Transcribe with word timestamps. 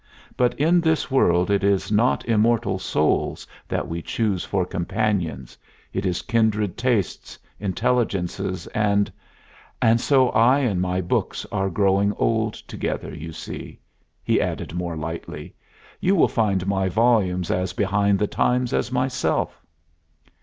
But 0.35 0.55
in 0.59 0.81
this 0.81 1.11
world 1.11 1.51
it 1.51 1.63
is 1.63 1.91
not 1.91 2.25
immortal 2.25 2.79
souls 2.79 3.45
that 3.67 3.87
we 3.87 4.01
choose 4.01 4.43
for 4.43 4.65
companions; 4.65 5.59
it 5.93 6.07
is 6.07 6.23
kindred 6.23 6.75
tastes, 6.75 7.37
intelligences, 7.59 8.65
and 8.73 9.11
and 9.79 10.01
so 10.01 10.29
I 10.29 10.61
and 10.61 10.81
my 10.81 11.01
books 11.01 11.45
are 11.51 11.69
growing 11.69 12.13
old 12.13 12.55
together, 12.55 13.13
you 13.15 13.31
see," 13.31 13.79
he 14.23 14.41
added, 14.41 14.73
more 14.73 14.97
lightly. 14.97 15.53
"You 15.99 16.15
will 16.15 16.27
find 16.27 16.65
my 16.65 16.89
volumes 16.89 17.51
as 17.51 17.71
behind 17.73 18.17
the 18.17 18.25
times 18.25 18.73
as 18.73 18.91
myself." 18.91 19.63